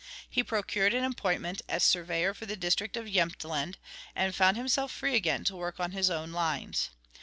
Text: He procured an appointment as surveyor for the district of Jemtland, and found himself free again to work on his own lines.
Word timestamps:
He 0.27 0.43
procured 0.43 0.95
an 0.95 1.03
appointment 1.03 1.61
as 1.69 1.83
surveyor 1.83 2.33
for 2.33 2.47
the 2.47 2.55
district 2.55 2.97
of 2.97 3.05
Jemtland, 3.05 3.75
and 4.15 4.33
found 4.33 4.57
himself 4.57 4.91
free 4.91 5.13
again 5.15 5.43
to 5.43 5.55
work 5.55 5.79
on 5.79 5.91
his 5.91 6.09
own 6.09 6.31
lines. 6.31 6.89